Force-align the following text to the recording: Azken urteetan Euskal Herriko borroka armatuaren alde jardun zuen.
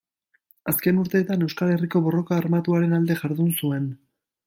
Azken 0.71 1.01
urteetan 1.01 1.45
Euskal 1.47 1.75
Herriko 1.75 2.03
borroka 2.09 2.41
armatuaren 2.41 3.01
alde 3.01 3.23
jardun 3.25 3.57
zuen. 3.63 3.91